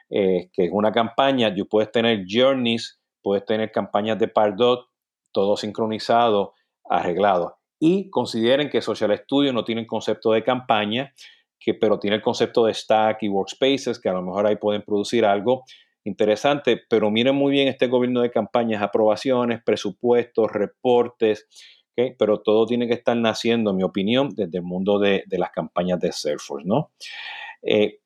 eh, 0.09 0.49
que 0.53 0.63
es 0.63 0.69
una 0.71 0.93
campaña, 0.93 1.53
tú 1.53 1.67
puedes 1.67 1.91
tener 1.91 2.23
journeys, 2.25 3.01
puedes 3.21 3.43
tener 3.43 3.69
campañas 3.69 4.17
de 4.17 4.29
Pardot, 4.29 4.87
todo 5.33 5.57
sincronizado, 5.57 6.53
arreglado. 6.89 7.57
Y 7.81 8.09
consideren 8.11 8.69
que 8.69 8.81
Social 8.81 9.13
Studio 9.17 9.51
no 9.51 9.65
tiene 9.65 9.81
el 9.81 9.87
concepto 9.87 10.31
de 10.31 10.41
campaña, 10.41 11.13
que, 11.59 11.73
pero 11.73 11.99
tiene 11.99 12.15
el 12.15 12.21
concepto 12.21 12.65
de 12.65 12.73
stack 12.73 13.23
y 13.23 13.27
workspaces, 13.27 13.99
que 13.99 14.07
a 14.07 14.13
lo 14.13 14.21
mejor 14.21 14.47
ahí 14.47 14.55
pueden 14.55 14.83
producir 14.83 15.25
algo 15.25 15.65
interesante, 16.05 16.81
pero 16.89 17.11
miren 17.11 17.35
muy 17.35 17.51
bien 17.51 17.67
este 17.67 17.87
gobierno 17.87 18.21
de 18.21 18.31
campañas, 18.31 18.81
aprobaciones, 18.81 19.61
presupuestos, 19.63 20.51
reportes, 20.51 21.47
pero 22.17 22.41
todo 22.41 22.65
tiene 22.65 22.87
que 22.87 22.93
estar 22.93 23.15
naciendo, 23.17 23.71
en 23.71 23.77
mi 23.77 23.83
opinión, 23.83 24.29
desde 24.35 24.57
el 24.57 24.63
mundo 24.63 24.99
de, 24.99 25.23
las 25.31 25.51
campañas 25.51 25.99
de 25.99 26.11
Salesforce, 26.11 26.67
¿no? 26.67 26.91
Eh, 27.61 27.99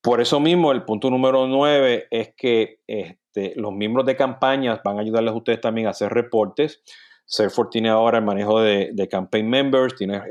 por 0.00 0.20
eso 0.20 0.38
mismo, 0.38 0.70
el 0.70 0.84
punto 0.84 1.10
número 1.10 1.46
nueve 1.48 2.06
es 2.10 2.34
que 2.36 2.80
este, 2.86 3.54
los 3.56 3.72
miembros 3.72 4.06
de 4.06 4.14
campañas 4.14 4.80
van 4.84 4.98
a 4.98 5.00
ayudarles 5.00 5.32
a 5.32 5.36
ustedes 5.36 5.60
también 5.60 5.88
a 5.88 5.90
hacer 5.90 6.12
reportes 6.12 6.82
Salesforce 7.26 7.70
tiene 7.72 7.88
ahora 7.88 8.18
el 8.18 8.24
manejo 8.24 8.60
de, 8.60 9.08
campaign 9.10 9.50
members, 9.50 9.96
tiene 9.96 10.22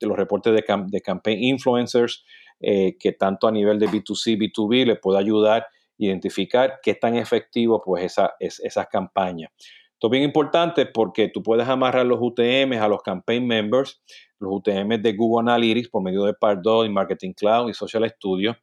los 0.00 0.16
reportes 0.16 0.54
de, 0.54 1.02
campaign 1.02 1.44
influencers, 1.44 2.24
eh, 2.60 2.96
que 2.98 3.12
tanto 3.12 3.46
a 3.46 3.52
nivel 3.52 3.78
de 3.78 3.88
B2C, 3.88 4.38
B2B 4.38 4.86
le 4.86 4.96
puede 4.96 5.18
ayudar 5.18 5.66
identificar 6.04 6.80
qué 6.82 6.94
tan 6.94 7.16
efectivo 7.16 7.82
pues 7.84 8.04
esa, 8.04 8.34
es, 8.40 8.60
esas 8.60 8.88
campañas. 8.88 9.50
Esto 9.92 10.06
es 10.06 10.10
bien 10.10 10.24
importante 10.24 10.86
porque 10.86 11.28
tú 11.28 11.42
puedes 11.42 11.68
amarrar 11.68 12.06
los 12.06 12.18
UTMs 12.20 12.80
a 12.80 12.88
los 12.88 13.02
campaign 13.02 13.46
members, 13.46 14.02
los 14.38 14.50
UTMs 14.54 15.02
de 15.02 15.12
Google 15.12 15.50
Analytics 15.50 15.90
por 15.90 16.02
medio 16.02 16.24
de 16.24 16.32
Pardot 16.32 16.86
y 16.86 16.88
Marketing 16.88 17.32
Cloud 17.32 17.68
y 17.68 17.74
Social 17.74 18.08
Studio 18.08 18.56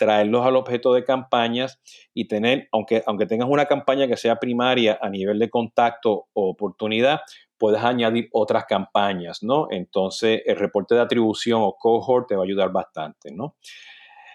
traerlos 0.00 0.46
al 0.46 0.56
objeto 0.56 0.94
de 0.94 1.04
campañas 1.04 1.78
y 2.14 2.26
tener, 2.26 2.68
aunque, 2.72 3.02
aunque 3.06 3.26
tengas 3.26 3.50
una 3.50 3.66
campaña 3.66 4.08
que 4.08 4.16
sea 4.16 4.36
primaria 4.36 4.98
a 5.00 5.10
nivel 5.10 5.38
de 5.38 5.50
contacto 5.50 6.28
o 6.32 6.48
oportunidad, 6.48 7.20
puedes 7.58 7.84
añadir 7.84 8.30
otras 8.32 8.64
campañas, 8.64 9.42
¿no? 9.42 9.68
Entonces, 9.70 10.40
el 10.46 10.56
reporte 10.56 10.94
de 10.94 11.02
atribución 11.02 11.60
o 11.62 11.76
cohort 11.78 12.26
te 12.26 12.34
va 12.34 12.42
a 12.42 12.46
ayudar 12.46 12.72
bastante, 12.72 13.30
¿no? 13.30 13.56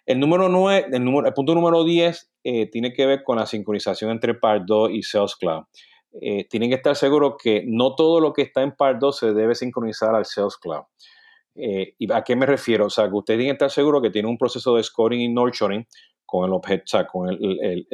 El, 0.05 0.19
número 0.19 0.49
9, 0.49 0.87
el, 0.91 1.33
punto 1.33 1.55
número 1.55 1.83
10 1.83 2.31
eh, 2.43 2.69
tiene 2.69 2.93
que 2.93 3.05
ver 3.05 3.23
con 3.23 3.37
la 3.37 3.45
sincronización 3.45 4.11
entre 4.11 4.35
Pardot 4.35 4.91
y 4.91 5.01
Sales 5.01 5.35
Cloud. 5.35 5.63
Eh, 6.21 6.45
tienen 6.49 6.69
que 6.69 6.75
estar 6.75 6.95
seguros 6.95 7.35
que 7.41 7.63
no 7.65 7.95
todo 7.95 8.19
lo 8.19 8.31
que 8.31 8.43
está 8.43 8.61
en 8.61 8.71
Pardot 8.73 9.13
se 9.13 9.33
debe 9.33 9.55
sincronizar 9.55 10.15
al 10.15 10.25
Sales 10.25 10.57
Cloud. 10.57 10.83
Eh, 11.55 11.95
¿Y 11.97 12.11
a 12.11 12.21
qué 12.21 12.35
me 12.35 12.45
refiero? 12.45 12.85
O 12.85 12.89
sea, 12.89 13.07
que 13.09 13.15
usted 13.15 13.35
tiene 13.35 13.45
que 13.45 13.53
estar 13.53 13.71
seguro 13.71 14.01
que 14.01 14.09
tiene 14.09 14.27
un 14.27 14.37
proceso 14.37 14.75
de 14.75 14.83
scoring 14.83 15.21
y 15.21 15.29
nurturing 15.29 15.85
con 16.25 16.45
el 16.45 16.53
objeto, 16.53 16.97
con 17.11 17.29
el, 17.29 17.87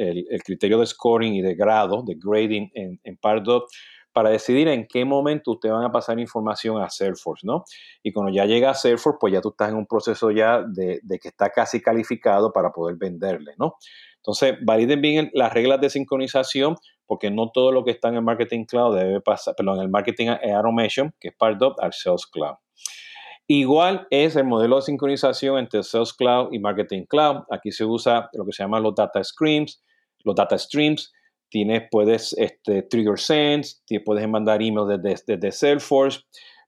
criterio 0.44 0.78
de 0.78 0.86
scoring 0.86 1.34
y 1.34 1.42
de 1.42 1.54
grado, 1.54 2.02
de 2.02 2.16
grading 2.16 2.70
en, 2.74 3.00
en 3.04 3.16
Pardot, 3.16 3.64
para 4.12 4.30
decidir 4.30 4.68
en 4.68 4.86
qué 4.86 5.04
momento 5.04 5.52
usted 5.52 5.70
van 5.70 5.84
a 5.84 5.92
pasar 5.92 6.18
información 6.18 6.82
a 6.82 6.90
Salesforce, 6.90 7.46
¿no? 7.46 7.64
Y 8.02 8.12
cuando 8.12 8.32
ya 8.32 8.44
llega 8.44 8.70
a 8.70 8.74
Salesforce, 8.74 9.18
pues 9.20 9.32
ya 9.32 9.40
tú 9.40 9.50
estás 9.50 9.70
en 9.70 9.76
un 9.76 9.86
proceso 9.86 10.30
ya 10.30 10.62
de, 10.62 11.00
que 11.20 11.28
está 11.28 11.50
casi 11.50 11.80
calificado 11.80 12.52
para 12.52 12.72
poder 12.72 12.96
venderle, 12.96 13.54
¿no? 13.58 13.76
Entonces, 14.16 14.56
validen 14.62 15.00
bien 15.00 15.30
las 15.34 15.52
reglas 15.52 15.80
de 15.80 15.90
sincronización, 15.90 16.76
porque 17.06 17.30
no 17.30 17.50
todo 17.50 17.72
lo 17.72 17.84
que 17.84 17.90
está 17.90 18.08
en 18.08 18.16
el 18.16 18.22
Marketing 18.22 18.64
Cloud 18.64 18.96
debe 18.96 19.20
pasar, 19.20 19.54
perdón, 19.56 19.78
en 19.78 19.82
el 19.82 19.90
Marketing 19.90 20.28
Automation, 20.28 21.12
que 21.18 21.28
es 21.28 21.34
Pardot, 21.34 21.80
al 21.80 21.92
Sales 21.92 22.26
Cloud. 22.26 22.56
Igual 23.48 24.06
es 24.10 24.36
el 24.36 24.44
modelo 24.44 24.76
de 24.76 24.82
sincronización 24.82 25.58
entre 25.58 25.82
Sales 25.82 26.12
Cloud 26.12 26.50
y 26.52 26.58
Marketing 26.60 27.04
Cloud. 27.04 27.42
Aquí 27.50 27.72
se 27.72 27.84
usa 27.84 28.30
lo 28.32 28.44
que 28.44 28.52
se 28.52 28.62
llama 28.62 28.78
los 28.78 28.94
data 28.94 29.22
streams. 29.22 29.82
Los 30.24 30.36
data 30.36 30.56
streams, 30.56 31.12
tienes, 31.52 31.84
puedes 31.90 32.32
este, 32.38 32.82
trigger 32.82 33.18
sends, 33.18 33.84
puedes 34.04 34.26
mandar 34.26 34.62
emails 34.62 35.00
desde, 35.02 35.52
Salesforce, 35.52 36.22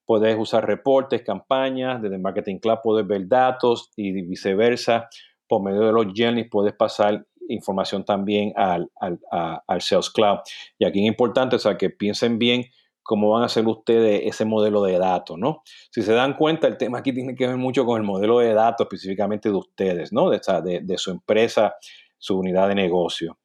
puedes 0.05 0.39
usar 0.39 0.67
reportes, 0.67 1.23
campañas, 1.23 2.03
desde 2.03 2.19
Marketing 2.19 2.59
Cloud 2.59 2.79
puedes 2.83 3.07
ver 3.07 3.27
datos 3.27 3.91
y 3.97 4.13
viceversa. 4.13 5.09
Por 5.49 5.63
medio 5.63 5.81
de 5.81 5.93
los 5.93 6.07
journeys 6.15 6.49
puedes 6.51 6.75
pasar 6.75 7.27
información 7.49 8.05
también 8.05 8.53
al, 8.57 8.91
al, 9.01 9.19
al 9.67 9.81
Sales 9.81 10.11
Cloud. 10.11 10.39
Y 10.79 10.85
aquí 10.85 11.01
es 11.01 11.07
importante, 11.09 11.57
o 11.57 11.59
sea, 11.59 11.77
que 11.77 11.91
piensen 11.91 12.39
bien 12.39 12.67
cómo 13.03 13.31
van 13.31 13.43
a 13.43 13.47
hacer 13.47 13.67
ustedes 13.67 14.23
ese 14.25 14.45
modelo 14.45 14.83
de 14.83 14.99
datos, 14.99 15.39
¿no? 15.39 15.63
Si 15.91 16.03
se 16.03 16.13
dan 16.13 16.35
cuenta, 16.35 16.67
el 16.67 16.79
tema 16.79 16.99
aquí 16.99 17.13
tiene 17.13 17.35
que 17.35 17.47
ver 17.47 17.57
mucho 17.57 17.85
con 17.85 18.01
el 18.01 18.07
modelo 18.07 18.39
de 18.39 18.55
datos 18.55 18.87
específicamente 18.87 19.51
de 19.51 19.57
ustedes, 19.57 20.13
¿no? 20.13 20.31
De, 20.31 20.41
de, 20.83 20.99
su 20.99 21.11
empresa, 21.11 21.75
su 22.19 22.39
unidad 22.39 22.69
de 22.69 22.75
negocio. 22.75 23.39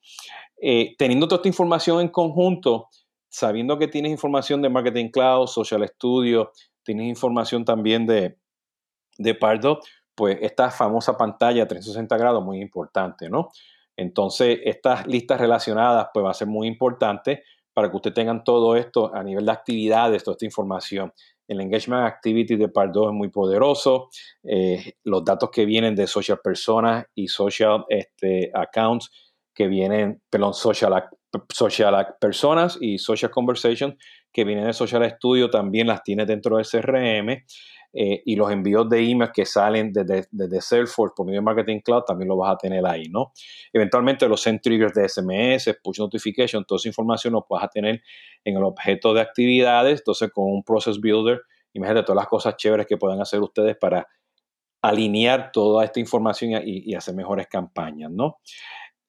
Eh, 0.62 0.96
teniendo 0.98 1.28
toda 1.28 1.38
esta 1.38 1.48
información 1.48 2.02
en 2.02 2.10
conjunto, 2.10 2.90
sabiendo 3.30 3.78
que 3.78 3.88
tienes 3.88 4.12
información 4.12 4.62
de 4.62 4.70
Marketing 4.70 5.10
Cloud, 5.10 5.48
Social 5.48 5.88
Studio, 5.88 6.52
tienes 6.84 7.08
información 7.08 7.64
también 7.64 8.06
de, 8.06 8.38
de 9.18 9.36
Pardo, 9.36 9.80
pues 10.16 10.38
esta 10.42 10.70
famosa 10.72 11.18
pantalla 11.18 11.68
360 11.68 12.18
grados 12.18 12.44
muy 12.44 12.60
importante, 12.62 13.30
¿no? 13.30 13.50
Entonces, 13.96 14.60
estas 14.64 15.06
listas 15.08 15.40
relacionadas, 15.40 16.08
pues 16.14 16.26
va 16.26 16.32
a 16.32 16.34
ser 16.34 16.48
muy 16.48 16.68
importante 16.68 17.44
para 17.74 17.90
que 17.90 17.96
ustedes 17.96 18.16
tengan 18.16 18.44
todo 18.44 18.76
esto 18.76 19.14
a 19.14 19.24
nivel 19.24 19.46
de 19.46 19.52
actividades, 19.52 20.24
toda 20.24 20.36
esta 20.36 20.46
información. 20.46 21.14
El 21.48 21.62
Engagement 21.62 22.06
Activity 22.06 22.56
de 22.56 22.70
Pardo 22.70 23.10
es 23.10 23.14
muy 23.14 23.30
poderoso. 23.30 24.10
Eh, 24.44 24.94
los 25.04 25.24
datos 25.24 25.50
que 25.52 25.66
vienen 25.66 25.96
de 25.96 26.08
social 26.08 26.40
personas 26.44 27.06
y 27.16 27.28
social 27.28 27.86
este, 27.90 28.52
accounts 28.54 29.12
que 29.60 29.68
vienen, 29.68 30.22
perdón, 30.30 30.54
social, 30.54 31.10
social 31.50 32.16
personas 32.18 32.78
y 32.80 32.98
social 32.98 33.30
conversation 33.30 33.98
que 34.32 34.46
vienen 34.46 34.68
de 34.68 34.72
Social 34.72 35.04
Studio 35.12 35.50
también 35.50 35.88
las 35.88 36.02
tiene 36.02 36.26
dentro 36.26 36.56
del 36.56 36.66
CRM. 36.66 37.44
eh, 37.92 38.22
y 38.24 38.38
los 38.38 38.50
envíos 38.52 38.88
de 38.88 39.00
email 39.00 39.32
que 39.34 39.46
salen 39.46 39.92
desde, 39.92 40.28
desde, 40.32 40.62
Salesforce 40.62 41.14
por 41.14 41.26
medio 41.26 41.42
de 41.42 41.44
Marketing 41.44 41.80
Cloud 41.84 42.04
también 42.04 42.30
lo 42.30 42.38
vas 42.38 42.54
a 42.54 42.56
tener 42.56 42.86
ahí, 42.86 43.10
¿no? 43.10 43.34
Eventualmente 43.74 44.30
los 44.30 44.42
send 44.42 44.62
triggers 44.62 44.94
de 44.94 45.10
SMS, 45.10 45.76
push 45.84 46.00
notification, 46.00 46.64
toda 46.64 46.78
esa 46.78 46.88
información 46.88 47.34
lo 47.34 47.46
vas 47.50 47.66
a 47.66 47.68
tener 47.68 48.02
en 48.46 48.56
el 48.56 48.64
objeto 48.64 49.14
de 49.14 49.20
actividades, 49.20 50.00
entonces 50.00 50.32
con 50.32 50.46
un 50.46 50.64
process 50.64 51.02
builder, 51.02 51.42
imagínate 51.74 52.06
todas 52.06 52.22
las 52.22 52.28
cosas 52.28 52.56
chéveres 52.56 52.88
que 52.88 52.96
puedan 52.96 53.20
hacer 53.20 53.42
ustedes 53.42 53.76
para 53.76 54.08
alinear 54.82 55.52
toda 55.52 55.84
esta 55.84 56.00
información 56.00 56.62
y, 56.64 56.94
hacer 56.94 57.16
mejores 57.16 57.48
campañas, 57.48 58.12
¿no? 58.12 58.38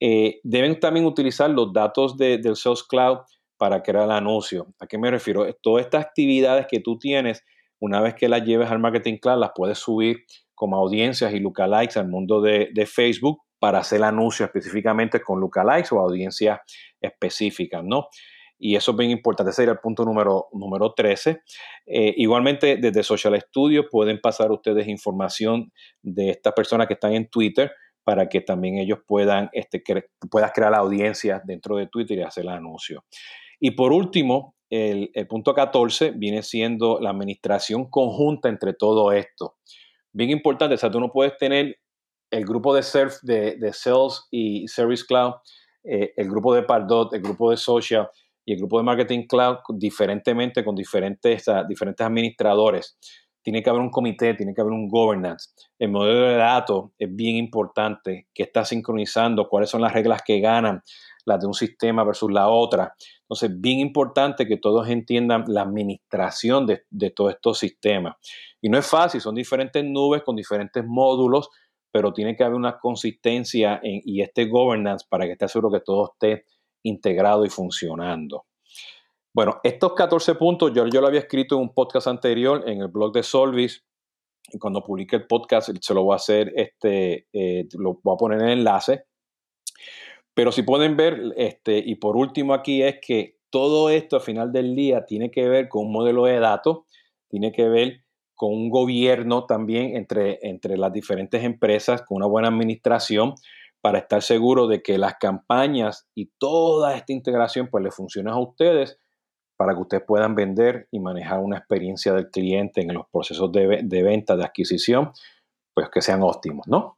Eh, 0.00 0.40
deben 0.42 0.80
también 0.80 1.04
utilizar 1.04 1.50
los 1.50 1.72
datos 1.72 2.16
del 2.16 2.56
Sales 2.56 2.82
Cloud 2.82 3.18
para 3.58 3.82
crear 3.82 4.04
el 4.04 4.10
anuncio. 4.10 4.74
¿A 4.80 4.86
qué 4.86 4.96
me 4.96 5.10
refiero? 5.10 5.46
Todas 5.60 5.84
estas 5.84 6.06
actividades 6.06 6.66
que 6.66 6.80
tú 6.80 6.98
tienes, 6.98 7.44
una 7.78 8.00
vez 8.00 8.14
que 8.14 8.28
las 8.28 8.42
lleves 8.42 8.70
al 8.70 8.78
Marketing 8.78 9.18
Cloud, 9.18 9.38
las 9.38 9.50
puedes 9.54 9.78
subir 9.78 10.24
como 10.54 10.76
audiencias 10.76 11.32
y 11.34 11.40
lookalikes 11.40 11.98
al 11.98 12.08
mundo 12.08 12.40
de, 12.40 12.86
Facebook 12.86 13.42
para 13.58 13.80
hacer 13.80 13.98
el 13.98 14.04
anuncio 14.04 14.46
específicamente 14.46 15.20
con 15.20 15.38
lookalikes 15.38 15.92
o 15.92 15.98
audiencias 15.98 16.60
específicas, 16.98 17.84
¿no? 17.84 18.08
Y 18.58 18.76
eso 18.76 18.90
es 18.90 18.96
bien 18.96 19.10
importante, 19.10 19.50
ese 19.50 19.56
sería 19.56 19.72
el 19.72 19.78
punto 19.78 20.04
número, 20.04 20.48
número 20.52 20.92
13. 20.92 21.42
Eh, 21.86 22.14
igualmente, 22.16 22.76
desde 22.76 23.02
Social 23.02 23.38
Studio 23.40 23.88
pueden 23.90 24.20
pasar 24.20 24.50
ustedes 24.52 24.86
información 24.86 25.72
de 26.02 26.30
estas 26.30 26.52
personas 26.52 26.86
que 26.86 26.94
están 26.94 27.12
en 27.14 27.28
Twitter 27.28 27.72
para 28.10 28.28
que 28.28 28.40
también 28.40 28.76
ellos 28.76 28.98
puedan, 29.06 29.48
este, 29.52 29.84
puedas 30.28 30.50
crear 30.52 30.72
la 30.72 30.78
audiencia 30.78 31.40
dentro 31.44 31.76
de 31.76 31.86
Twitter 31.86 32.18
y 32.18 32.22
hacer 32.22 32.42
el 32.42 32.50
anuncio. 32.50 33.04
Y 33.60 33.70
por 33.70 33.92
último, 33.92 34.56
el, 34.68 35.12
punto 35.28 35.54
14 35.54 36.10
viene 36.16 36.42
siendo 36.42 36.98
la 36.98 37.10
administración 37.10 37.88
conjunta 37.88 38.48
entre 38.48 38.72
todo 38.72 39.12
esto. 39.12 39.58
Bien 40.12 40.28
importante, 40.30 40.74
o 40.74 40.76
sea, 40.76 40.90
tú 40.90 40.98
no 40.98 41.12
puedes 41.12 41.38
tener 41.38 41.76
el 42.32 42.44
grupo 42.44 42.74
de, 42.74 42.82
surf, 42.82 43.20
de, 43.22 43.72
Sales 43.72 44.26
y 44.32 44.66
Service 44.66 45.04
Cloud, 45.06 45.34
eh, 45.84 46.12
el 46.16 46.28
grupo 46.28 46.52
de 46.52 46.64
Pardot, 46.64 47.14
el 47.14 47.22
grupo 47.22 47.52
de 47.52 47.56
Social 47.56 48.08
y 48.44 48.54
el 48.54 48.58
grupo 48.58 48.78
de 48.78 48.82
Marketing 48.86 49.28
Cloud 49.28 49.58
diferentemente 49.74 50.64
con 50.64 50.74
diferentes, 50.74 51.44
diferentes 51.68 52.04
administradores. 52.04 52.98
Tiene 53.42 53.62
que 53.62 53.70
haber 53.70 53.82
un 53.82 53.90
comité, 53.90 54.34
tiene 54.34 54.54
que 54.54 54.60
haber 54.60 54.72
un 54.72 54.88
governance. 54.88 55.50
El 55.78 55.90
modelo 55.90 56.28
de 56.28 56.36
datos 56.36 56.90
es 56.98 57.14
bien 57.14 57.36
importante, 57.36 58.28
que 58.34 58.42
está 58.42 58.64
sincronizando, 58.64 59.48
cuáles 59.48 59.70
son 59.70 59.80
las 59.80 59.92
reglas 59.92 60.22
que 60.24 60.40
ganan 60.40 60.82
las 61.24 61.40
de 61.40 61.46
un 61.46 61.54
sistema 61.54 62.04
versus 62.04 62.30
la 62.30 62.48
otra. 62.48 62.94
Entonces, 63.22 63.60
bien 63.60 63.78
importante 63.78 64.46
que 64.46 64.56
todos 64.56 64.88
entiendan 64.88 65.44
la 65.46 65.62
administración 65.62 66.66
de, 66.66 66.82
de 66.90 67.10
todos 67.10 67.34
estos 67.34 67.58
sistemas. 67.58 68.16
Y 68.60 68.68
no 68.68 68.78
es 68.78 68.86
fácil, 68.86 69.20
son 69.20 69.34
diferentes 69.34 69.84
nubes 69.84 70.22
con 70.22 70.36
diferentes 70.36 70.84
módulos, 70.86 71.48
pero 71.92 72.12
tiene 72.12 72.36
que 72.36 72.44
haber 72.44 72.56
una 72.56 72.78
consistencia 72.78 73.80
y 73.82 74.22
este 74.22 74.46
governance 74.46 75.06
para 75.08 75.26
que 75.26 75.32
esté 75.32 75.48
seguro 75.48 75.72
que 75.72 75.80
todo 75.80 76.12
esté 76.12 76.44
integrado 76.82 77.44
y 77.44 77.50
funcionando. 77.50 78.44
Bueno, 79.32 79.60
estos 79.62 79.94
14 79.94 80.34
puntos 80.34 80.72
yo, 80.74 80.86
yo 80.88 81.00
lo 81.00 81.06
había 81.06 81.20
escrito 81.20 81.54
en 81.54 81.62
un 81.62 81.74
podcast 81.74 82.08
anterior 82.08 82.64
en 82.66 82.80
el 82.80 82.88
blog 82.88 83.12
de 83.12 83.22
Solvis. 83.22 83.84
Y 84.52 84.58
cuando 84.58 84.82
publique 84.82 85.16
el 85.16 85.26
podcast 85.28 85.70
se 85.80 85.94
lo 85.94 86.02
voy 86.02 86.14
a 86.14 86.16
hacer, 86.16 86.52
este, 86.56 87.28
eh, 87.32 87.68
lo 87.78 88.00
voy 88.02 88.14
a 88.14 88.16
poner 88.16 88.40
en 88.40 88.48
el 88.48 88.58
enlace. 88.58 89.04
Pero 90.34 90.50
si 90.50 90.62
pueden 90.62 90.96
ver, 90.96 91.20
este, 91.36 91.78
y 91.78 91.96
por 91.96 92.16
último 92.16 92.54
aquí 92.54 92.82
es 92.82 92.98
que 93.00 93.36
todo 93.50 93.90
esto 93.90 94.16
al 94.16 94.22
final 94.22 94.52
del 94.52 94.74
día 94.74 95.04
tiene 95.06 95.30
que 95.30 95.48
ver 95.48 95.68
con 95.68 95.86
un 95.86 95.92
modelo 95.92 96.24
de 96.24 96.40
datos, 96.40 96.80
tiene 97.28 97.52
que 97.52 97.68
ver 97.68 98.04
con 98.34 98.52
un 98.52 98.70
gobierno 98.70 99.44
también 99.46 99.96
entre, 99.96 100.38
entre 100.42 100.76
las 100.76 100.92
diferentes 100.92 101.44
empresas, 101.44 102.02
con 102.02 102.16
una 102.16 102.26
buena 102.26 102.48
administración, 102.48 103.34
para 103.80 103.98
estar 103.98 104.22
seguro 104.22 104.66
de 104.66 104.82
que 104.82 104.98
las 104.98 105.14
campañas 105.20 106.08
y 106.14 106.30
toda 106.38 106.96
esta 106.96 107.12
integración 107.12 107.68
pues 107.70 107.84
le 107.84 107.90
funciona 107.90 108.32
a 108.32 108.40
ustedes 108.40 108.99
para 109.60 109.74
que 109.74 109.80
ustedes 109.82 110.04
puedan 110.06 110.34
vender 110.34 110.88
y 110.90 111.00
manejar 111.00 111.38
una 111.38 111.58
experiencia 111.58 112.14
del 112.14 112.30
cliente 112.30 112.80
en 112.80 112.94
los 112.94 113.06
procesos 113.12 113.52
de, 113.52 114.02
venta, 114.02 114.34
de 114.34 114.42
adquisición, 114.42 115.12
pues 115.74 115.90
que 115.90 116.00
sean 116.00 116.22
óptimos, 116.22 116.66
¿no? 116.66 116.96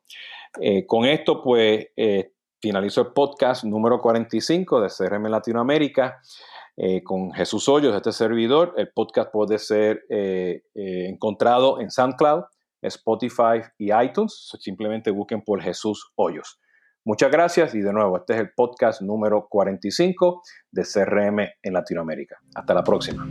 Eh, 0.61 0.87
con 0.87 1.05
esto, 1.05 1.43
pues, 1.43 1.89
eh, 1.97 2.35
finalizo 2.61 3.01
el 3.01 3.09
podcast 3.09 3.65
número 3.65 4.01
45 4.01 4.81
de 4.81 4.91
CRM 4.97 5.27
Latinoamérica 5.29 6.21
eh, 6.77 7.03
con 7.03 7.33
Jesús 7.33 7.69
Hoyos, 7.69 7.97
este 7.97 8.13
servidor. 8.13 8.75
El 8.77 8.93
podcast 8.93 9.33
puede 9.33 9.59
ser 9.59 10.05
encontrado 10.73 11.81
en 11.81 11.91
SoundCloud, 11.91 12.45
Spotify 12.81 13.61
y 13.77 13.93
iTunes. 13.93 14.57
Simplemente 14.61 15.11
busquen 15.11 15.43
por 15.43 15.61
Jesús 15.61 16.13
Hoyos. 16.15 16.61
Muchas 17.05 17.33
gracias 17.33 17.75
y 17.75 17.81
de 17.81 17.93
nuevo, 17.93 18.19
este 18.19 18.35
es 18.35 18.41
el 18.41 18.53
podcast 18.55 19.03
número 19.03 19.49
45 19.49 20.43
de 20.71 20.83
CRM 20.83 21.41
en 21.63 21.73
Latinoamérica. 21.73 22.41
Hasta 22.55 22.75
la 22.75 22.85
próxima. 22.85 23.29